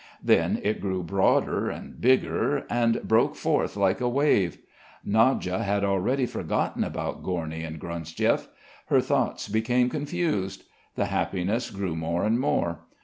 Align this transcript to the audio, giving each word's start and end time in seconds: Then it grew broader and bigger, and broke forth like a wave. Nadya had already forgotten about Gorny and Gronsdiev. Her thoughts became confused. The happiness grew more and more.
Then 0.23 0.59
it 0.63 0.81
grew 0.81 1.03
broader 1.03 1.69
and 1.69 2.01
bigger, 2.01 2.65
and 2.71 3.03
broke 3.07 3.35
forth 3.35 3.75
like 3.77 4.01
a 4.01 4.09
wave. 4.09 4.57
Nadya 5.05 5.59
had 5.59 5.83
already 5.83 6.25
forgotten 6.25 6.83
about 6.83 7.21
Gorny 7.21 7.61
and 7.63 7.79
Gronsdiev. 7.79 8.47
Her 8.87 8.99
thoughts 8.99 9.47
became 9.47 9.91
confused. 9.91 10.63
The 10.95 11.05
happiness 11.05 11.69
grew 11.69 11.95
more 11.95 12.23
and 12.25 12.39
more. 12.39 12.79